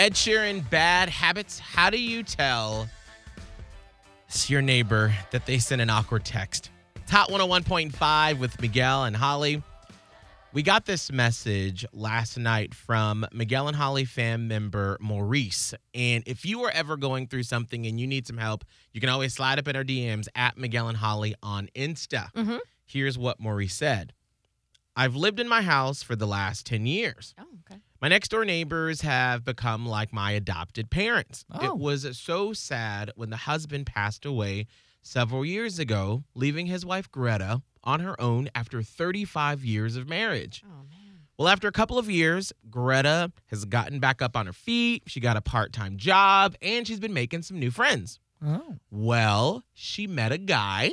Ed 0.00 0.14
Sheeran, 0.14 0.70
bad 0.70 1.10
habits. 1.10 1.58
How 1.58 1.90
do 1.90 2.00
you 2.00 2.22
tell 2.22 2.88
your 4.46 4.62
neighbor 4.62 5.14
that 5.30 5.44
they 5.44 5.58
sent 5.58 5.82
an 5.82 5.90
awkward 5.90 6.24
text? 6.24 6.70
Hot 7.10 7.28
101.5 7.28 8.38
with 8.38 8.58
Miguel 8.62 9.04
and 9.04 9.14
Holly. 9.14 9.62
We 10.54 10.62
got 10.62 10.86
this 10.86 11.12
message 11.12 11.84
last 11.92 12.38
night 12.38 12.72
from 12.72 13.26
Miguel 13.30 13.68
and 13.68 13.76
Holly 13.76 14.06
fam 14.06 14.48
member 14.48 14.96
Maurice. 15.02 15.74
And 15.94 16.24
if 16.26 16.46
you 16.46 16.62
are 16.62 16.70
ever 16.70 16.96
going 16.96 17.26
through 17.26 17.42
something 17.42 17.84
and 17.84 18.00
you 18.00 18.06
need 18.06 18.26
some 18.26 18.38
help, 18.38 18.64
you 18.94 19.02
can 19.02 19.10
always 19.10 19.34
slide 19.34 19.58
up 19.58 19.68
in 19.68 19.76
our 19.76 19.84
DMs 19.84 20.28
at 20.34 20.56
Miguel 20.56 20.88
and 20.88 20.96
Holly 20.96 21.34
on 21.42 21.68
Insta. 21.76 22.32
Mm-hmm. 22.32 22.56
Here's 22.86 23.18
what 23.18 23.38
Maurice 23.38 23.74
said 23.74 24.14
I've 24.96 25.14
lived 25.14 25.40
in 25.40 25.46
my 25.46 25.60
house 25.60 26.02
for 26.02 26.16
the 26.16 26.26
last 26.26 26.64
10 26.64 26.86
years. 26.86 27.34
Oh, 27.38 27.44
okay. 27.70 27.82
My 28.00 28.08
next 28.08 28.30
door 28.30 28.46
neighbors 28.46 29.02
have 29.02 29.44
become 29.44 29.84
like 29.84 30.10
my 30.12 30.30
adopted 30.32 30.90
parents. 30.90 31.44
Oh. 31.52 31.64
It 31.66 31.76
was 31.76 32.18
so 32.18 32.54
sad 32.54 33.12
when 33.14 33.28
the 33.28 33.36
husband 33.36 33.86
passed 33.86 34.24
away 34.24 34.66
several 35.02 35.44
years 35.44 35.78
ago, 35.78 36.24
leaving 36.34 36.66
his 36.66 36.86
wife 36.86 37.10
Greta 37.10 37.60
on 37.84 38.00
her 38.00 38.18
own 38.20 38.48
after 38.54 38.82
35 38.82 39.64
years 39.64 39.96
of 39.96 40.08
marriage. 40.08 40.62
Oh 40.64 40.84
man. 40.88 40.96
Well, 41.38 41.48
after 41.48 41.68
a 41.68 41.72
couple 41.72 41.98
of 41.98 42.10
years, 42.10 42.52
Greta 42.70 43.32
has 43.46 43.64
gotten 43.66 43.98
back 43.98 44.22
up 44.22 44.36
on 44.36 44.46
her 44.46 44.52
feet. 44.52 45.02
She 45.06 45.20
got 45.20 45.36
a 45.36 45.42
part 45.42 45.72
time 45.72 45.96
job 45.98 46.54
and 46.62 46.86
she's 46.86 47.00
been 47.00 47.14
making 47.14 47.42
some 47.42 47.58
new 47.58 47.70
friends. 47.70 48.18
Oh. 48.42 48.76
Well, 48.90 49.62
she 49.74 50.06
met 50.06 50.32
a 50.32 50.38
guy, 50.38 50.92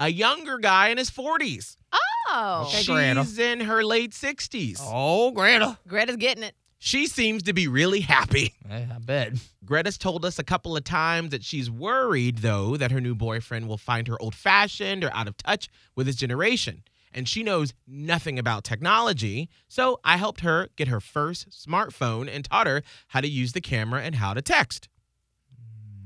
a 0.00 0.08
younger 0.08 0.58
guy 0.58 0.88
in 0.88 0.98
his 0.98 1.10
40s. 1.10 1.76
Oh. 1.92 1.98
Oh. 2.28 2.66
Okay, 2.66 2.84
Greta. 2.84 3.24
She's 3.24 3.38
in 3.38 3.60
her 3.60 3.82
late 3.84 4.12
60s. 4.12 4.80
Oh, 4.82 5.30
Greta. 5.30 5.78
Greta's 5.86 6.16
getting 6.16 6.44
it. 6.44 6.54
She 6.80 7.06
seems 7.08 7.42
to 7.44 7.52
be 7.52 7.66
really 7.66 8.00
happy. 8.00 8.54
I 8.70 8.86
bet. 9.00 9.32
Greta's 9.64 9.98
told 9.98 10.24
us 10.24 10.38
a 10.38 10.44
couple 10.44 10.76
of 10.76 10.84
times 10.84 11.30
that 11.30 11.42
she's 11.42 11.68
worried, 11.68 12.38
though, 12.38 12.76
that 12.76 12.92
her 12.92 13.00
new 13.00 13.16
boyfriend 13.16 13.66
will 13.66 13.78
find 13.78 14.06
her 14.06 14.20
old 14.20 14.34
fashioned 14.34 15.02
or 15.02 15.12
out 15.12 15.26
of 15.26 15.36
touch 15.36 15.68
with 15.96 16.06
his 16.06 16.14
generation. 16.14 16.84
And 17.12 17.28
she 17.28 17.42
knows 17.42 17.74
nothing 17.86 18.38
about 18.38 18.62
technology. 18.62 19.48
So 19.66 19.98
I 20.04 20.18
helped 20.18 20.42
her 20.42 20.68
get 20.76 20.86
her 20.86 21.00
first 21.00 21.50
smartphone 21.50 22.32
and 22.32 22.44
taught 22.44 22.68
her 22.68 22.82
how 23.08 23.22
to 23.22 23.28
use 23.28 23.54
the 23.54 23.60
camera 23.60 24.02
and 24.02 24.14
how 24.14 24.34
to 24.34 24.42
text. 24.42 24.88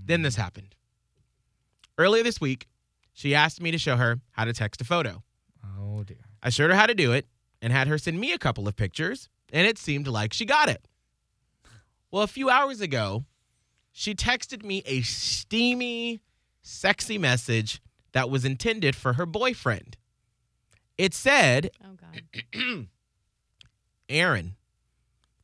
Then 0.05 0.23
this 0.23 0.37
happened. 0.37 0.75
Earlier 1.99 2.23
this 2.23 2.41
week, 2.41 2.67
she 3.13 3.35
asked 3.35 3.61
me 3.61 3.73
to 3.73 3.79
show 3.79 3.97
her 3.97 4.21
how 4.31 4.47
to 4.47 4.55
text 4.55 4.81
a 4.81 4.85
photo. 4.85 5.23
I 6.43 6.51
showed 6.51 6.71
her 6.71 6.77
how 6.77 6.87
to 6.87 6.95
do 6.95 7.13
it 7.13 7.27
and 7.61 7.73
had 7.73 7.89
her 7.89 7.99
send 7.99 8.19
me 8.19 8.33
a 8.33 8.39
couple 8.39 8.67
of 8.67 8.77
pictures, 8.77 9.29
and 9.53 9.67
it 9.67 9.79
seemed 9.79 10.09
like 10.09 10.33
she 10.33 10.45
got 10.45 10.69
it. 10.69 10.87
Well, 12.11 12.23
a 12.23 12.29
few 12.29 12.51
hours 12.51 12.81
ago, 12.81 13.25
she 13.93 14.15
texted 14.15 14.65
me 14.65 14.83
a 14.85 15.03
steamy, 15.03 16.21
sexy 16.63 17.19
message 17.19 17.81
that 18.13 18.31
was 18.31 18.45
intended 18.45 18.97
for 18.97 19.15
her 19.15 19.27
boyfriend. 19.27 19.97
It 20.99 21.15
said, 21.15 21.71
Oh 21.85 21.95
god. 21.95 22.87
Aaron, 24.09 24.57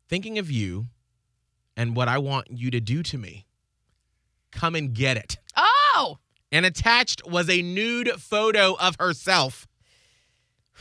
thinking 0.08 0.38
of 0.38 0.50
you 0.50 0.86
and 1.76 1.96
what 1.96 2.08
I 2.08 2.18
want 2.18 2.48
you 2.50 2.70
to 2.70 2.80
do 2.80 3.02
to 3.04 3.16
me, 3.16 3.46
come 4.50 4.74
and 4.74 4.92
get 4.92 5.16
it. 5.16 5.38
Oh. 5.56 6.18
And 6.50 6.66
attached 6.66 7.26
was 7.26 7.48
a 7.48 7.62
nude 7.62 8.10
photo 8.18 8.74
of 8.78 8.96
herself. 8.98 9.66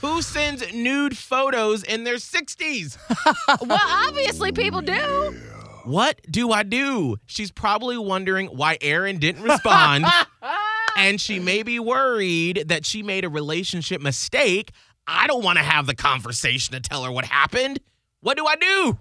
Who 0.01 0.21
sends 0.21 0.63
nude 0.73 1.17
photos 1.17 1.83
in 1.83 2.03
their 2.03 2.15
60s? 2.17 2.97
well, 3.67 3.79
obviously 3.83 4.51
people 4.51 4.81
do. 4.81 5.35
What 5.85 6.19
do 6.29 6.51
I 6.51 6.63
do? 6.63 7.17
She's 7.25 7.51
probably 7.51 7.97
wondering 7.97 8.47
why 8.47 8.77
Aaron 8.81 9.17
didn't 9.19 9.43
respond, 9.43 10.05
and 10.97 11.19
she 11.19 11.39
may 11.39 11.63
be 11.63 11.79
worried 11.79 12.65
that 12.67 12.85
she 12.85 13.01
made 13.03 13.23
a 13.25 13.29
relationship 13.29 14.01
mistake. 14.01 14.71
I 15.07 15.27
don't 15.27 15.43
want 15.43 15.57
to 15.57 15.63
have 15.63 15.87
the 15.87 15.95
conversation 15.95 16.73
to 16.73 16.81
tell 16.81 17.03
her 17.03 17.11
what 17.11 17.23
happened. 17.25 17.79
What 18.19 18.35
do 18.37 18.45
I 18.45 18.55
do? 18.57 18.97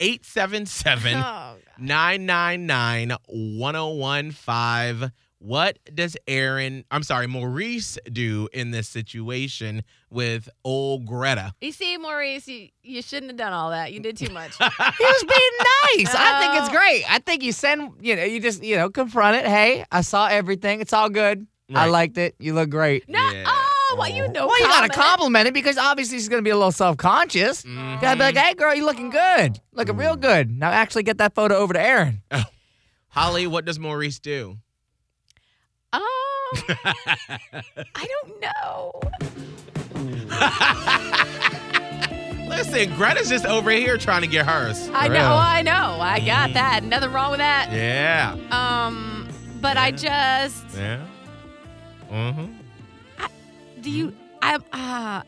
877 0.00 1.14
Oh, 1.16 1.20
God. 1.20 1.58
999 1.78 3.12
1015. 3.28 5.12
What 5.46 5.78
does 5.94 6.16
Aaron, 6.26 6.86
I'm 6.90 7.02
sorry, 7.02 7.26
Maurice 7.26 7.98
do 8.10 8.48
in 8.54 8.70
this 8.70 8.88
situation 8.88 9.82
with 10.08 10.48
old 10.64 11.04
Greta? 11.04 11.52
You 11.60 11.70
see, 11.70 11.98
Maurice, 11.98 12.48
you, 12.48 12.68
you 12.82 13.02
shouldn't 13.02 13.30
have 13.30 13.36
done 13.36 13.52
all 13.52 13.68
that. 13.68 13.92
You 13.92 14.00
did 14.00 14.16
too 14.16 14.32
much. 14.32 14.56
He 14.58 14.64
was 15.04 15.24
being 15.28 16.06
nice. 16.06 16.14
I 16.14 16.40
think 16.40 16.62
it's 16.62 16.70
Oh. 16.70 16.72
great. 16.72 17.04
I 17.12 17.18
think 17.18 17.42
you 17.42 17.52
send, 17.52 17.92
you 18.00 18.16
know, 18.16 18.24
you 18.24 18.40
just, 18.40 18.64
you 18.64 18.76
know, 18.76 18.88
confront 18.88 19.36
it. 19.36 19.44
Hey, 19.46 19.84
I 19.92 20.00
saw 20.00 20.28
everything. 20.28 20.80
It's 20.80 20.94
all 20.94 21.10
good. 21.10 21.46
I 21.74 21.88
liked 21.88 22.16
it. 22.16 22.36
You 22.38 22.54
look 22.54 22.70
great. 22.70 23.06
no. 23.06 23.18
Yeah. 23.30 23.44
Oh, 23.46 23.96
well, 23.98 24.08
you 24.08 24.26
know. 24.28 24.46
well, 24.46 24.58
you 24.60 24.66
gotta 24.66 24.88
compliment 24.88 25.46
it 25.46 25.52
because 25.52 25.76
obviously 25.76 26.16
she's 26.16 26.30
gonna 26.30 26.40
be 26.40 26.50
a 26.50 26.56
little 26.56 26.72
self-conscious. 26.72 27.64
Mhm. 27.64 28.00
Gotta 28.00 28.16
be 28.16 28.22
like, 28.24 28.36
hey, 28.38 28.54
girl, 28.54 28.74
you 28.74 28.86
looking 28.86 29.10
good. 29.10 29.60
Looking 29.74 29.98
real 29.98 30.16
good. 30.16 30.50
Now 30.50 30.70
actually 30.70 31.02
get 31.02 31.18
that 31.18 31.34
photo 31.34 31.56
over 31.56 31.74
to 31.74 31.80
Aaron. 31.82 32.22
Holly, 33.08 33.46
what 33.46 33.66
does 33.66 33.78
Maurice 33.78 34.18
do? 34.18 34.56
I 37.94 38.06
don't 38.06 38.40
know. 38.40 38.92
Listen, 42.48 42.94
Greta's 42.94 43.28
just 43.28 43.46
over 43.46 43.70
here 43.70 43.96
trying 43.98 44.20
to 44.22 44.26
get 44.28 44.46
hers. 44.46 44.88
I 44.92 45.08
know. 45.08 45.34
I 45.34 45.62
know. 45.62 45.98
I 46.00 46.20
got 46.20 46.50
Mm. 46.50 46.54
that. 46.54 46.84
Nothing 46.84 47.12
wrong 47.12 47.30
with 47.30 47.38
that. 47.40 47.70
Yeah. 47.72 48.36
Um, 48.50 49.28
but 49.60 49.76
I 49.76 49.90
just 49.90 50.64
Yeah. 50.76 51.04
Mm-hmm. 52.12 52.52
do 53.80 53.90
you. 53.90 54.14
I 54.42 54.58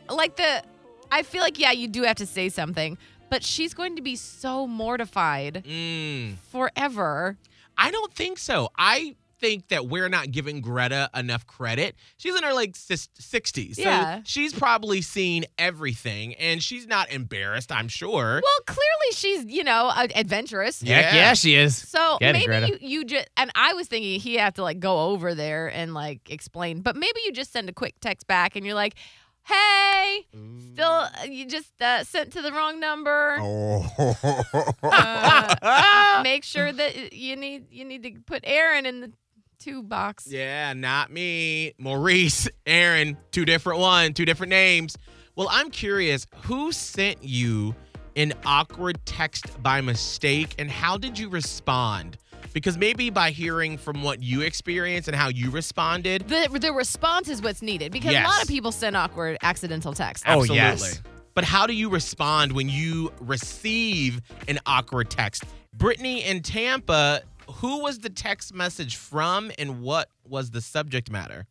uh 0.08 0.14
like 0.14 0.36
the. 0.36 0.62
I 1.10 1.22
feel 1.22 1.40
like 1.42 1.58
yeah, 1.58 1.72
you 1.72 1.88
do 1.88 2.02
have 2.02 2.16
to 2.16 2.26
say 2.26 2.48
something, 2.48 2.98
but 3.30 3.42
she's 3.42 3.72
going 3.74 3.96
to 3.96 4.02
be 4.02 4.14
so 4.16 4.66
mortified 4.66 5.64
Mm. 5.66 6.36
forever. 6.52 7.36
I 7.78 7.90
don't 7.90 8.12
think 8.14 8.38
so. 8.38 8.70
I 8.78 9.16
think 9.38 9.68
that 9.68 9.86
we're 9.86 10.08
not 10.08 10.30
giving 10.30 10.60
Greta 10.60 11.10
enough 11.14 11.46
credit. 11.46 11.94
She's 12.16 12.34
in 12.34 12.42
her 12.42 12.52
like 12.54 12.72
60s. 12.72 13.74
So 13.76 13.82
Yeah. 13.82 14.20
she's 14.24 14.52
probably 14.52 15.02
seen 15.02 15.44
everything 15.58 16.34
and 16.36 16.62
she's 16.62 16.86
not 16.86 17.10
embarrassed, 17.12 17.70
I'm 17.70 17.88
sure. 17.88 18.40
Well, 18.42 18.60
clearly 18.66 19.12
she's 19.12 19.44
you 19.46 19.64
know 19.64 19.88
uh, 19.94 20.06
adventurous. 20.14 20.82
Yeah. 20.82 21.02
Heck 21.02 21.14
yeah, 21.14 21.34
she 21.34 21.54
is. 21.54 21.76
So 21.76 22.18
Get 22.20 22.32
maybe 22.32 22.46
Greta. 22.46 22.68
you, 22.68 22.78
you 22.80 23.04
just 23.04 23.28
and 23.36 23.50
I 23.54 23.74
was 23.74 23.88
thinking 23.88 24.20
he 24.20 24.36
have 24.36 24.54
to 24.54 24.62
like 24.62 24.80
go 24.80 25.06
over 25.10 25.34
there 25.34 25.68
and 25.68 25.94
like 25.94 26.30
explain, 26.30 26.80
but 26.80 26.96
maybe 26.96 27.20
you 27.24 27.32
just 27.32 27.52
send 27.52 27.68
a 27.68 27.72
quick 27.72 27.94
text 28.00 28.26
back 28.26 28.56
and 28.56 28.64
you're 28.64 28.74
like, 28.74 28.94
"Hey, 29.42 30.26
still 30.72 30.86
uh, 30.90 31.10
you 31.28 31.46
just 31.46 31.80
uh, 31.82 32.04
sent 32.04 32.32
to 32.32 32.42
the 32.42 32.52
wrong 32.52 32.80
number. 32.80 33.38
Uh, 34.82 36.20
make 36.22 36.44
sure 36.44 36.72
that 36.72 37.12
you 37.12 37.36
need 37.36 37.66
you 37.70 37.84
need 37.84 38.02
to 38.02 38.10
put 38.26 38.40
Aaron 38.44 38.86
in 38.86 39.00
the 39.00 39.12
two 39.58 39.82
box. 39.82 40.26
Yeah, 40.28 40.72
not 40.72 41.10
me. 41.10 41.74
Maurice, 41.78 42.48
Aaron, 42.66 43.16
two 43.32 43.44
different 43.44 43.80
one, 43.80 44.12
two 44.14 44.24
different 44.24 44.50
names. 44.50 44.96
Well, 45.34 45.48
I'm 45.50 45.70
curious, 45.70 46.26
who 46.44 46.72
sent 46.72 47.22
you 47.22 47.74
an 48.16 48.32
awkward 48.46 48.98
text 49.04 49.62
by 49.62 49.80
mistake 49.80 50.54
and 50.58 50.70
how 50.70 50.96
did 50.96 51.18
you 51.18 51.28
respond? 51.28 52.16
Because 52.54 52.78
maybe 52.78 53.10
by 53.10 53.32
hearing 53.32 53.76
from 53.76 54.02
what 54.02 54.22
you 54.22 54.40
experienced 54.40 55.08
and 55.08 55.16
how 55.16 55.28
you 55.28 55.50
responded, 55.50 56.26
The 56.26 56.48
the 56.58 56.72
response 56.72 57.28
is 57.28 57.42
what's 57.42 57.60
needed 57.60 57.92
because 57.92 58.14
a 58.14 58.22
lot 58.22 58.40
of 58.42 58.48
people 58.48 58.72
send 58.72 58.96
awkward 58.96 59.36
accidental 59.42 59.92
texts. 59.92 60.24
Oh, 60.26 60.40
absolutely. 60.40 60.56
yes. 60.56 61.02
But 61.34 61.44
how 61.44 61.66
do 61.66 61.74
you 61.74 61.90
respond 61.90 62.52
when 62.52 62.70
you 62.70 63.12
receive 63.20 64.22
an 64.48 64.58
awkward 64.64 65.10
text? 65.10 65.44
Brittany 65.74 66.24
in 66.24 66.40
Tampa, 66.40 67.20
who 67.54 67.80
was 67.80 68.00
the 68.00 68.10
text 68.10 68.54
message 68.54 68.96
from 68.96 69.50
and 69.58 69.80
what 69.82 70.10
was 70.24 70.50
the 70.50 70.60
subject 70.60 71.10
matter? 71.10 71.46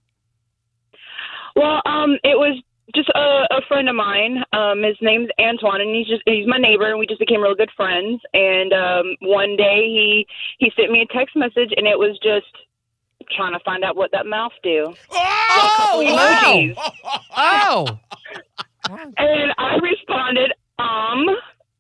Well, 1.56 1.82
um, 1.86 2.18
it 2.24 2.38
was 2.38 2.62
just 2.94 3.10
a, 3.10 3.48
a 3.50 3.62
friend 3.68 3.90
of 3.90 3.96
mine. 3.96 4.44
Um, 4.54 4.84
his 4.84 4.98
name's 5.02 5.30
Antoine, 5.40 5.82
and 5.82 5.96
he's 5.96 6.08
just 6.08 6.22
he's 6.26 6.46
my 6.48 6.58
neighbor, 6.58 6.90
and 6.90 7.00
we 7.00 7.08
just 7.08 7.20
became 7.20 7.42
real 7.42 7.56
good 7.56 7.72
friends. 7.76 8.22
And 8.34 8.74
um, 8.74 9.16
one 9.22 9.56
day 9.56 9.88
he 9.88 10.28
he 10.60 10.72
sent 10.76 10.92
me 10.92 11.02
a 11.02 11.14
text 11.14 11.36
message, 11.36 11.74
and 11.76 11.88
it 11.88 11.98
was 11.98 12.20
just 12.22 12.46
trying 13.36 13.54
to 13.54 13.60
find 13.64 13.84
out 13.84 13.96
what 13.96 14.12
that 14.12 14.26
mouth 14.26 14.52
do. 14.62 14.94
Oh, 15.12 16.04
emojis. 16.06 16.76
Oh. 17.36 18.00
And 19.18 19.52
I 19.58 19.78
responded, 19.82 20.54
um, 20.78 21.26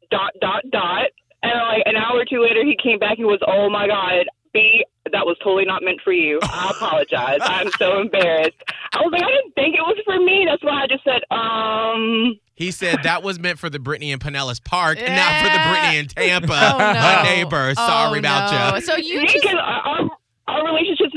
dot 0.09 0.31
dot 0.41 0.63
dot. 0.71 1.11
And 1.43 1.53
like 1.67 1.83
an 1.85 1.95
hour 1.95 2.17
or 2.21 2.25
two 2.25 2.41
later, 2.41 2.65
he 2.65 2.73
came 2.85 2.99
back 2.99 3.17
and 3.17 3.25
was, 3.27 3.41
oh 3.47 3.69
my 3.69 3.87
god, 3.87 4.25
B, 4.53 4.85
that 5.11 5.25
was 5.25 5.35
totally 5.43 5.65
not 5.65 5.83
meant 5.83 5.99
for 6.03 6.13
you. 6.13 6.39
I 6.43 6.71
apologize. 6.75 7.39
I'm 7.41 7.69
so 7.77 7.99
embarrassed. 7.99 8.55
I 8.93 8.99
was 9.01 9.09
like, 9.11 9.23
I 9.23 9.27
didn't 9.31 9.53
think 9.55 9.75
it 9.75 9.81
was 9.81 9.97
for 10.05 10.19
me. 10.19 10.45
That's 10.49 10.63
why 10.63 10.83
I 10.83 10.87
just 10.87 11.03
said, 11.03 11.21
um. 11.31 12.39
He 12.57 12.71
said 12.71 12.99
that 13.03 13.21
was 13.21 13.37
meant 13.37 13.59
for 13.59 13.69
the 13.69 13.79
Brittany 13.79 14.13
and 14.13 14.21
Pinellas 14.21 14.63
Park, 14.63 14.97
and 14.97 15.13
not 15.13 15.41
for 15.43 15.49
the 15.51 15.69
Brittany 15.69 15.97
and 15.99 16.09
Tampa. 16.09 16.73
Oh, 16.75 16.77
no. 16.77 16.93
My 16.93 17.23
neighbor. 17.23 17.73
Sorry 17.75 18.15
Oh, 18.15 18.19
about 18.19 18.51
no. 18.71 18.75
you. 18.77 18.81
So 18.81 18.95
you 18.95 19.19
Yeah, 19.19 19.25
just 19.27 19.45
our, 19.47 20.04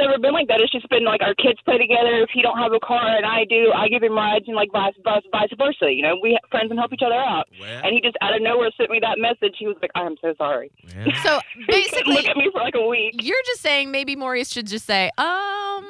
never 0.09 0.21
been 0.21 0.33
like 0.33 0.49
that. 0.49 0.61
It's 0.61 0.73
just 0.73 0.89
been 0.89 1.05
like 1.05 1.21
our 1.23 1.35
kids 1.35 1.59
play 1.65 1.79
together. 1.79 2.23
If 2.23 2.31
he 2.33 2.43
don't 2.43 2.59
have 2.59 2.73
a 2.73 2.81
car 2.81 3.17
and 3.17 3.27
I 3.27 3.45
do, 3.45 3.73
I 3.75 3.89
give 3.89 4.03
him 4.03 4.15
rides 4.15 4.45
and 4.47 4.57
like 4.57 4.71
vice 4.73 4.95
vice, 5.05 5.23
vice 5.31 5.51
versa. 5.59 5.93
You 5.93 6.03
know, 6.03 6.17
we 6.23 6.33
have 6.33 6.51
friends 6.51 6.71
and 6.71 6.79
help 6.79 6.93
each 6.93 7.03
other 7.05 7.15
out. 7.15 7.49
Well, 7.61 7.81
And 7.85 7.93
he 7.95 8.01
just 8.01 8.17
out 8.21 8.35
of 8.35 8.43
nowhere 8.43 8.71
sent 8.77 8.91
me 8.91 8.99
that 9.01 9.19
message. 9.19 9.57
He 9.59 9.67
was 9.67 9.77
like, 9.83 9.91
"I'm 9.95 10.17
so 10.21 10.35
sorry." 10.39 10.71
well. 10.97 11.07
so 11.23 11.41
He 11.57 11.65
basically 11.69 12.15
look 12.15 12.27
at 12.27 12.37
me 12.37 12.49
for 12.53 12.61
like 12.61 12.75
a 12.75 12.87
week. 12.87 13.23
you're 13.23 13.43
just 13.47 13.61
saying 13.61 13.91
maybe 13.91 14.17
Maurice 14.17 14.51
should 14.51 14.67
just 14.67 14.87
say, 14.87 15.11
um, 15.19 15.85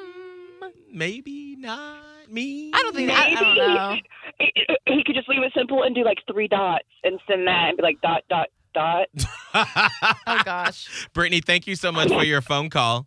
maybe 0.93 1.56
not 1.59 1.99
me. 2.31 2.70
I 2.75 2.82
don't 2.82 2.94
think 2.94 3.09
that, 3.09 3.29
I 3.29 3.35
don't 3.43 3.56
know. 3.56 3.97
He, 4.41 4.53
he 4.87 5.03
could 5.05 5.17
just 5.17 5.29
leave 5.29 5.43
it 5.43 5.53
simple 5.56 5.82
and 5.82 5.97
do 5.97 6.05
like 6.05 6.19
three 6.31 6.47
dots 6.47 6.87
and 7.03 7.19
send 7.29 7.49
that 7.49 7.70
and 7.70 7.76
be 7.76 7.82
like 7.82 8.00
dot 8.00 8.23
dot 8.31 8.49
dot. 8.75 9.09
Oh 9.55 10.43
gosh. 10.44 11.09
Brittany, 11.15 11.41
thank 11.41 11.67
you 11.67 11.75
so 11.75 11.91
much 11.91 12.09
for 12.09 12.23
your 12.23 12.41
phone 12.43 12.70
call. 12.70 13.06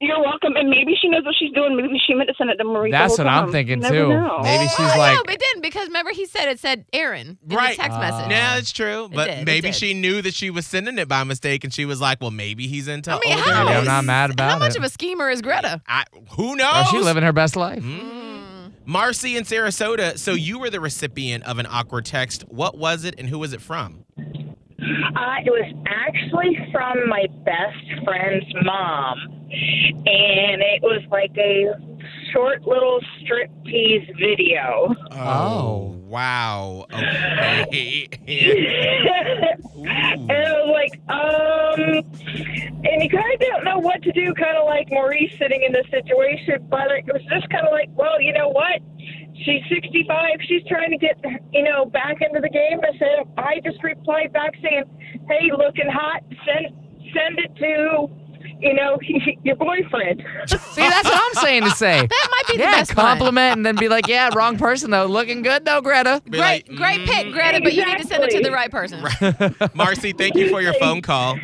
You're 0.00 0.20
welcome. 0.20 0.54
And 0.54 0.70
maybe 0.70 0.94
she 1.00 1.08
knows 1.08 1.24
what 1.24 1.34
she's 1.38 1.50
doing. 1.52 1.76
Maybe 1.76 2.00
she 2.06 2.14
meant 2.14 2.28
to 2.28 2.34
send 2.38 2.50
it 2.50 2.56
to 2.58 2.64
Marie. 2.64 2.92
That's 2.92 3.16
whole 3.16 3.26
what 3.26 3.32
I'm 3.32 3.50
thinking, 3.50 3.82
You 3.82 3.88
too. 3.88 4.08
know. 4.10 4.38
Maybe 4.44 4.64
Oh, 4.64 4.68
she's 4.76 4.78
no, 4.94 4.98
like- 4.98 5.18
but 5.24 5.34
it 5.34 5.40
didn't 5.40 5.62
because 5.62 5.86
remember 5.88 6.12
he 6.12 6.24
said 6.26 6.48
it 6.48 6.60
said 6.60 6.84
Aaron 6.92 7.36
in 7.50 7.56
Right. 7.56 7.76
the 7.76 7.82
text 7.82 7.96
Uh, 7.98 8.00
message. 8.00 8.30
Yeah, 8.30 8.56
it's 8.58 8.70
true. 8.70 9.10
But 9.12 9.26
did, 9.26 9.38
it 9.40 9.44
maybe 9.44 9.68
did. 9.68 9.74
she 9.74 9.94
knew 9.94 10.22
that 10.22 10.34
she 10.34 10.50
was 10.50 10.66
sending 10.66 10.98
it 10.98 11.08
by 11.08 11.24
mistake, 11.24 11.64
and 11.64 11.74
she 11.74 11.84
was 11.84 12.00
like, 12.00 12.20
"Well, 12.20 12.30
maybe 12.30 12.68
he's 12.68 12.86
into 12.86 13.10
I 13.10 13.18
mean, 13.24 13.36
older 13.38 13.50
how 13.50 13.66
I'm 13.66 13.84
not 13.84 14.04
mad 14.04 14.30
about 14.30 14.50
How 14.50 14.56
about 14.56 14.66
much 14.66 14.76
it. 14.76 14.78
of 14.78 14.84
a 14.84 14.88
schemer 14.88 15.30
is 15.30 15.42
Greta? 15.42 15.80
I, 15.88 16.04
who 16.36 16.54
knows? 16.54 16.86
Oh, 16.86 16.88
she 16.92 16.98
living 17.00 17.24
her 17.24 17.32
best 17.32 17.56
life. 17.56 17.82
Mm. 17.82 18.00
Mm. 18.00 18.72
Marcy 18.86 19.36
in 19.36 19.42
Sarasota. 19.42 20.16
So 20.16 20.32
you 20.32 20.60
were 20.60 20.70
the 20.70 20.78
recipient 20.80 21.42
of 21.44 21.58
an 21.58 21.66
awkward 21.68 22.04
text. 22.04 22.42
What 22.48 22.78
was 22.78 23.04
it, 23.04 23.16
and 23.18 23.28
who 23.28 23.38
was 23.40 23.52
it 23.52 23.60
from? 23.60 24.04
Uh, 24.16 25.42
it 25.44 25.50
was 25.50 25.74
actually 25.88 26.56
from 26.70 27.08
my 27.08 27.26
best 27.44 28.04
friend's 28.04 28.46
mom, 28.62 29.37
and 29.50 30.62
it 30.62 30.82
was 30.82 31.02
like 31.10 31.34
a 31.38 31.72
short 32.32 32.66
little 32.66 33.00
strip 33.22 33.50
tease 33.64 34.06
video. 34.18 34.94
Oh. 35.12 35.94
wow. 36.06 36.86
Okay. 36.92 38.08
and 38.26 39.62
I 40.30 40.52
was 40.60 40.70
like, 40.72 41.00
um, 41.08 41.80
and 42.84 43.02
you 43.02 43.08
kind 43.08 43.32
of 43.34 43.40
don't 43.40 43.64
know 43.64 43.78
what 43.78 44.02
to 44.02 44.12
do, 44.12 44.34
kind 44.34 44.56
of 44.56 44.66
like 44.66 44.88
Maurice 44.90 45.32
sitting 45.38 45.62
in 45.62 45.72
this 45.72 45.86
situation, 45.90 46.66
but 46.68 46.90
it 46.90 47.06
was 47.06 47.22
just 47.30 47.48
kind 47.50 47.66
of 47.66 47.72
like, 47.72 47.88
well, 47.94 48.20
you 48.20 48.32
know 48.32 48.48
what? 48.48 48.80
She's 49.44 49.62
65. 49.70 50.40
She's 50.46 50.62
trying 50.68 50.90
to 50.90 50.98
get, 50.98 51.16
you 51.52 51.62
know, 51.62 51.84
back 51.86 52.20
into 52.20 52.40
the 52.40 52.48
game. 52.48 52.80
I 52.82 52.98
said, 52.98 53.24
I 53.38 53.60
just 53.64 53.82
replied 53.82 54.32
back 54.32 54.54
saying, 54.62 54.84
hey, 55.28 55.50
looking 55.56 55.88
hot. 55.88 56.22
Send, 56.44 56.66
send 57.14 57.38
it 57.38 57.54
to, 57.56 58.08
you 58.60 58.74
know, 58.74 58.98
your 59.44 59.56
boyfriend. 59.56 60.22
See, 60.46 60.80
that's 60.80 61.04
what 61.08 61.20
I'm 61.20 61.34
saying 61.44 61.62
to 61.64 61.70
say. 61.70 62.06
That 62.08 62.28
might 62.30 62.46
be 62.52 62.56
the 62.58 62.62
yeah, 62.64 62.70
best 62.72 62.96
one. 62.96 63.06
compliment 63.06 63.56
and 63.58 63.66
then 63.66 63.76
be 63.76 63.88
like, 63.88 64.06
yeah, 64.08 64.30
wrong 64.34 64.58
person 64.58 64.90
though. 64.90 65.06
Looking 65.06 65.42
good 65.42 65.64
though, 65.64 65.80
Greta. 65.80 66.20
Be 66.24 66.38
Great, 66.38 66.68
like, 66.68 66.76
great 66.76 67.06
pick, 67.08 67.26
mm. 67.26 67.32
Greta, 67.32 67.60
but 67.62 67.74
you 67.74 67.84
need 67.84 67.98
to 67.98 68.06
send 68.06 68.24
it 68.24 68.30
to 68.30 68.40
the 68.40 68.50
right 68.52 68.70
person. 68.70 69.02
Marcy, 69.74 70.12
thank 70.12 70.34
you 70.34 70.48
for 70.50 70.60
your 70.60 70.74
phone 70.80 71.02
call. 71.02 71.36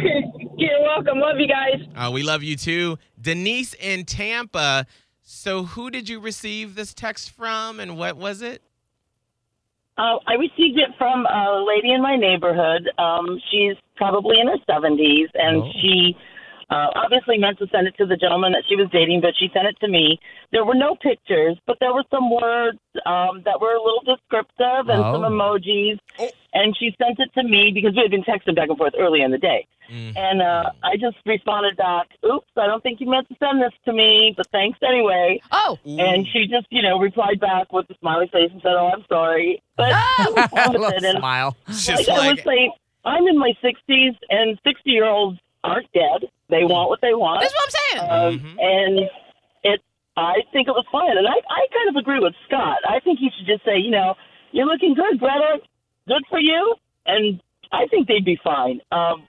You're 0.56 0.80
welcome. 0.82 1.18
Love 1.18 1.38
you 1.38 1.48
guys. 1.48 1.80
Uh, 1.96 2.10
we 2.10 2.22
love 2.22 2.42
you 2.42 2.56
too. 2.56 2.98
Denise 3.20 3.74
in 3.74 4.04
Tampa. 4.04 4.86
So 5.22 5.64
who 5.64 5.90
did 5.90 6.08
you 6.08 6.20
receive 6.20 6.74
this 6.74 6.94
text 6.94 7.30
from, 7.30 7.80
and 7.80 7.96
what 7.98 8.16
was 8.16 8.42
it? 8.42 8.62
Uh, 9.96 10.18
I 10.26 10.34
received 10.34 10.78
it 10.78 10.90
from 10.98 11.24
a 11.26 11.64
lady 11.66 11.92
in 11.92 12.02
my 12.02 12.16
neighborhood. 12.16 12.90
Um, 12.98 13.40
she's 13.50 13.76
probably 13.96 14.40
in 14.40 14.48
her 14.48 14.58
70s, 14.68 15.28
and 15.34 15.62
Oh. 15.62 15.70
she 15.80 16.16
uh, 16.74 16.88
obviously 17.04 17.36
meant 17.38 17.58
to 17.58 17.66
send 17.74 17.86
it 17.86 17.94
to 18.00 18.04
the 18.06 18.16
gentleman 18.16 18.50
that 18.52 18.64
she 18.68 18.74
was 18.76 18.88
dating, 18.90 19.20
but 19.20 19.32
she 19.38 19.46
sent 19.54 19.66
it 19.72 19.76
to 19.80 19.88
me. 19.88 20.18
There 20.52 20.64
were 20.64 20.74
no 20.86 20.96
pictures, 21.10 21.56
but 21.68 21.76
there 21.80 21.92
were 21.94 22.04
some 22.10 22.26
words 22.30 22.78
um, 23.06 23.34
that 23.46 23.60
were 23.62 23.74
a 23.74 23.82
little 23.86 24.02
descriptive 24.12 24.84
and 24.92 25.00
some 25.12 25.24
Oh. 25.24 25.30
emojis. 25.32 25.98
Oh. 26.18 26.28
And 26.60 26.76
she 26.78 26.94
sent 27.02 27.18
it 27.24 27.30
to 27.34 27.42
me 27.44 27.70
because 27.74 27.92
we 27.96 28.02
had 28.02 28.10
been 28.10 28.22
texting 28.30 28.54
back 28.56 28.68
and 28.68 28.78
forth 28.78 28.94
early 28.98 29.22
in 29.22 29.30
the 29.30 29.38
day. 29.38 29.66
Mm. 29.92 30.16
And 30.16 30.38
uh, 30.42 30.70
I 30.82 30.96
just 30.96 31.16
responded 31.26 31.76
back, 31.76 32.06
oops, 32.24 32.48
I 32.56 32.66
don't 32.66 32.82
think 32.82 33.00
you 33.00 33.08
meant 33.10 33.28
to 33.28 33.36
send 33.38 33.60
this 33.60 33.72
to 33.84 33.92
me, 33.92 34.32
but 34.36 34.46
thanks 34.50 34.78
anyway. 34.86 35.40
Oh, 35.52 35.78
Ooh. 35.86 35.98
And 35.98 36.26
she 36.32 36.46
just, 36.46 36.66
you 36.70 36.82
know, 36.82 36.98
replied 36.98 37.38
back 37.40 37.72
with 37.72 37.90
a 37.90 37.94
smiley 38.00 38.28
face 38.32 38.50
and 38.52 38.62
said, 38.62 38.72
"Oh, 38.72 38.90
I'm 38.94 39.04
sorry." 39.08 39.62
But 39.76 39.92
I 39.92 40.26
was 40.30 40.36
I 40.38 40.46
fine 40.66 40.80
love 40.80 40.92
it. 40.96 41.16
Smile. 41.18 41.56
It's 41.68 41.88
like 41.88 41.96
just 41.98 42.08
I 42.08 42.16
like, 42.18 42.36
would 42.36 42.44
say, 42.44 42.70
I'm 43.04 43.26
in 43.26 43.36
my 43.38 43.52
60s, 43.62 44.16
and 44.30 44.58
60 44.64 44.90
year 44.90 45.04
olds 45.04 45.38
aren't 45.64 45.90
dead. 45.92 46.30
They 46.50 46.64
want 46.64 46.90
what 46.90 47.00
they 47.00 47.14
want, 47.14 47.40
that's 47.40 47.54
what 47.54 47.64
I'm 47.64 47.70
saying. 47.70 48.10
um, 48.10 48.56
Mhm. 48.56 48.62
and 48.62 49.10
it. 49.64 49.80
I 50.16 50.34
think 50.52 50.68
it 50.68 50.72
was 50.72 50.84
fine, 50.92 51.16
and 51.16 51.26
I, 51.26 51.32
I 51.32 51.66
kind 51.76 51.88
of 51.88 51.96
agree 51.96 52.20
with 52.20 52.34
Scott. 52.46 52.78
I 52.88 53.00
think 53.00 53.18
he 53.18 53.30
should 53.36 53.46
just 53.46 53.64
say, 53.64 53.78
you 53.78 53.90
know, 53.90 54.14
you're 54.52 54.66
looking 54.66 54.94
good, 54.94 55.18
Greta. 55.18 55.58
Good 56.06 56.22
for 56.30 56.38
you, 56.38 56.76
and 57.06 57.40
I 57.72 57.86
think 57.86 58.06
they'd 58.06 58.24
be 58.24 58.38
fine. 58.44 58.80
Um, 58.92 59.26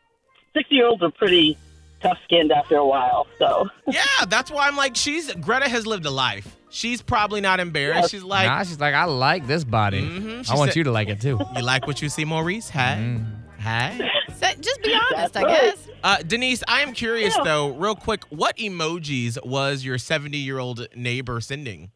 60 0.54 0.76
year 0.76 0.86
olds 0.88 1.02
are 1.02 1.10
pretty 1.10 1.58
tough 2.02 2.18
skinned 2.26 2.52
after 2.52 2.76
a 2.76 2.86
while, 2.86 3.26
so. 3.40 3.68
yeah, 3.88 4.04
that's 4.28 4.52
why 4.52 4.68
I'm 4.68 4.76
like, 4.76 4.96
she's 4.96 5.34
Greta 5.34 5.68
has 5.70 5.88
lived 5.88 6.06
a 6.06 6.12
life. 6.12 6.56
She's 6.70 7.02
probably 7.02 7.40
not 7.42 7.60
embarrassed. 7.62 8.02
Yes. 8.02 8.12
She's 8.12 8.24
like, 8.24 8.46
nah, 8.48 8.62
she's 8.64 8.80
like, 8.80 8.94
I 8.94 9.06
like 9.06 9.48
this 9.48 9.64
body. 9.64 10.02
Mhm. 10.02 10.46
She 10.46 10.52
I 10.52 10.56
want 10.56 10.72
said- 10.72 10.76
you 10.78 10.84
to 10.84 10.92
like 10.92 11.08
it 11.08 11.20
too. 11.22 11.40
you 11.56 11.62
like 11.64 11.88
what 11.88 12.02
you 12.02 12.10
see, 12.10 12.26
Maurice? 12.26 12.70
Hey, 12.70 12.98
Mm. 13.00 13.26
hey. 13.60 14.10
So, 14.54 14.62
just 14.62 14.82
be 14.84 14.94
honest, 15.14 15.34
That's 15.34 15.36
I 15.38 15.44
right. 15.44 15.62
guess. 15.62 15.88
Uh, 16.04 16.18
Denise, 16.26 16.64
I 16.68 16.82
am 16.82 16.94
curious 16.94 17.36
Yeah. 17.38 17.44
though, 17.44 17.70
real 17.70 17.96
quick, 17.96 18.24
what 18.30 18.58
emojis 18.58 19.44
was 19.46 19.84
your 19.84 19.98
70 19.98 20.38
year 20.38 20.60
old 20.60 20.88
neighbor 20.96 21.40
sending? 21.42 21.92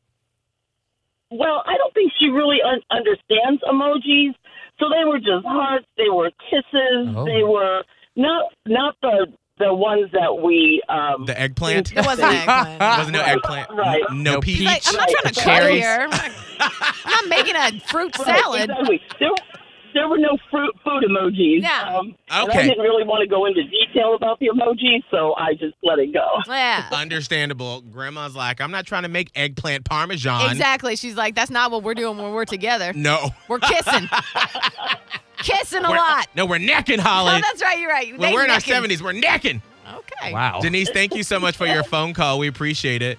Well, 1.31 1.61
I 1.65 1.77
don't 1.77 1.93
think 1.93 2.11
she 2.19 2.29
really 2.29 2.57
un- 2.65 2.81
understands 2.89 3.61
emojis. 3.63 4.33
So 4.79 4.85
they 4.89 5.05
were 5.05 5.19
just 5.19 5.45
hearts. 5.45 5.85
They 5.97 6.09
were 6.09 6.31
kisses. 6.49 7.13
Oh. 7.15 7.25
They 7.25 7.43
were 7.43 7.83
not 8.15 8.45
not 8.65 8.95
the 9.01 9.27
the 9.59 9.73
ones 9.73 10.09
that 10.13 10.41
we. 10.41 10.81
Um, 10.87 11.25
The 11.25 11.39
eggplant? 11.39 11.91
It 11.91 12.05
wasn't 12.05 12.31
eggplant. 12.33 12.79
Wasn't 12.79 13.11
no 13.13 13.19
Right, 13.23 13.35
eggplant. 13.35 13.69
right. 13.71 14.01
No, 14.11 14.31
No 14.35 14.39
peach. 14.39 14.61
Like, 14.63 14.81
I'm 14.87 14.95
not 14.95 15.09
trying 15.09 15.33
to 15.33 15.41
cut 15.41 15.71
here. 15.71 15.99
I'm 15.99 16.09
not, 16.09 16.31
I'm 17.05 17.11
not 17.11 17.27
making 17.27 17.55
a 17.57 17.79
fruit 17.87 18.17
right, 18.19 18.25
salad. 18.39 18.69
Exactly. 18.69 19.01
There, 19.19 19.29
there 19.93 20.07
were 20.07 20.17
no 20.17 20.37
fruit 20.51 20.75
food 20.83 21.03
emojis. 21.03 21.61
Yeah. 21.61 21.95
Um, 21.97 22.15
and 22.29 22.49
Okay. 22.49 22.59
I 22.59 22.63
didn't 22.63 22.79
really 22.83 23.03
want 23.03 23.21
to 23.21 23.27
go 23.27 23.45
into 23.45 23.63
detail 23.63 24.13
about 24.15 24.39
the 24.39 24.47
emojis, 24.49 25.03
so 25.11 25.35
I 25.35 25.53
just 25.53 25.75
let 25.83 25.99
it 25.99 26.13
go. 26.13 26.25
Yeah. 26.47 26.87
Understandable. 26.93 27.81
Grandma's 27.81 28.35
like, 28.35 28.61
I'm 28.61 28.71
not 28.71 28.85
trying 28.85 29.03
to 29.03 29.09
make 29.09 29.31
eggplant 29.35 29.85
parmesan. 29.85 30.51
Exactly. 30.51 30.95
She's 30.95 31.15
like, 31.15 31.35
that's 31.35 31.51
not 31.51 31.71
what 31.71 31.83
we're 31.83 31.93
doing 31.95 32.17
when 32.17 32.31
we're 32.31 32.45
together. 32.45 32.93
No. 32.93 33.29
We're 33.47 33.59
kissing. 33.59 34.07
kissing 35.37 35.83
a 35.85 35.89
We're- 35.89 35.97
lot. 35.99 36.27
No, 36.35 36.45
we're 36.45 36.57
necking, 36.59 36.99
Oh, 36.99 37.03
Holly. 37.05 37.41
that's 37.41 37.61
right. 37.61 37.79
You're 37.79 37.89
right. 37.89 38.11
when 38.11 38.21
They 38.21 38.33
we're 38.33 38.43
in 38.45 38.49
our 38.51 38.59
70s, 38.59 39.01
we're 39.01 39.13
necking. 39.13 39.61
Okay. 39.93 40.33
Wow. 40.33 40.59
Denise, 40.61 40.89
thank 40.91 41.15
you 41.15 41.23
so 41.23 41.39
much 41.39 41.57
for 41.57 41.65
your 41.65 41.83
phone 41.83 42.13
call. 42.13 42.37
We 42.39 42.47
appreciate 42.47 43.01
it. 43.01 43.17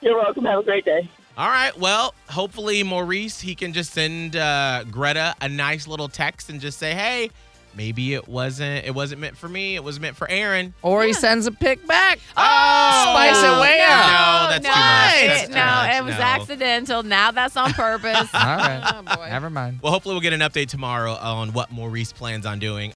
You're 0.00 0.16
welcome. 0.16 0.44
Have 0.44 0.58
a 0.58 0.62
great 0.64 0.84
day. 0.84 1.08
All 1.38 1.48
right. 1.48 1.76
Well, 1.78 2.14
hopefully 2.28 2.82
Maurice 2.82 3.40
he 3.40 3.54
can 3.54 3.72
just 3.72 3.92
send 3.92 4.36
uh, 4.36 4.84
Greta 4.90 5.34
a 5.40 5.48
nice 5.48 5.86
little 5.88 6.08
text 6.08 6.50
and 6.50 6.60
just 6.60 6.78
say, 6.78 6.92
"Hey, 6.94 7.30
maybe 7.74 8.12
it 8.12 8.28
wasn't 8.28 8.84
it 8.84 8.94
wasn't 8.94 9.20
meant 9.22 9.36
for 9.38 9.48
me. 9.48 9.74
It 9.74 9.82
was 9.84 9.98
meant 9.98 10.14
for 10.16 10.28
Aaron." 10.28 10.74
Or 10.82 11.02
he 11.04 11.12
sends 11.14 11.46
a 11.46 11.52
pic 11.52 11.86
back. 11.86 12.18
Oh, 12.36 13.12
Spice 13.14 13.38
it 13.38 13.60
way 13.60 13.78
no, 13.78 13.92
up. 13.94 14.06
No, 14.10 14.48
that's 14.50 14.64
no, 14.64 14.72
too 14.72 14.78
much. 14.78 15.14
it- 15.22 15.26
That's 15.28 15.48
too 15.48 15.54
no, 15.54 15.64
much. 15.64 15.94
it 15.96 16.04
was 16.04 16.14
No. 16.16 16.20
accidental. 16.22 17.02
Now 17.02 17.30
that's 17.30 17.56
on 17.56 17.72
purpose. 17.72 18.28
All 18.34 18.40
right. 18.56 18.92
Oh, 18.94 19.16
boy. 19.16 19.26
Never 19.30 19.48
mind. 19.48 19.78
Well, 19.82 19.92
hopefully 19.92 20.14
we'll 20.14 20.20
get 20.20 20.34
an 20.34 20.40
update 20.40 20.68
tomorrow 20.68 21.12
on 21.14 21.54
what 21.54 21.70
Maurice 21.70 22.12
plans 22.12 22.44
on 22.44 22.58
doing. 22.58 22.90